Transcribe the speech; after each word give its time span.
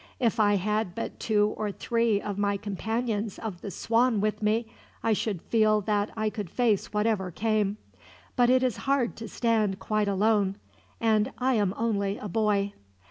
If 0.19 0.39
I 0.39 0.55
had 0.55 0.95
but 0.95 1.19
two 1.19 1.53
or 1.57 1.71
three 1.71 2.19
of 2.19 2.39
my 2.39 2.57
companions 2.57 3.37
of 3.37 3.61
the 3.61 3.69
Swan 3.69 4.19
with 4.19 4.41
me, 4.41 4.65
I 5.03 5.13
should 5.13 5.43
feel 5.43 5.79
that 5.81 6.09
I 6.17 6.31
could 6.31 6.49
face 6.49 6.91
whatever 6.91 7.29
came; 7.29 7.77
but 8.35 8.49
it 8.49 8.63
is 8.63 8.77
hard 8.89 9.15
to 9.17 9.27
stand 9.27 9.77
quite 9.77 10.07
alone, 10.07 10.55
and 10.99 11.31
I 11.37 11.53
am 11.53 11.75
only 11.77 12.17
a 12.17 12.27
boy. 12.27 12.73